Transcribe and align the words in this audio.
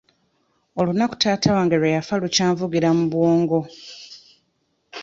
Olunaku 0.79 1.15
taata 1.21 1.49
wange 1.57 1.75
lwe 1.79 1.93
yafa 1.95 2.15
lukyanvugira 2.21 2.89
mu 2.97 3.03
bwongo. 3.11 3.59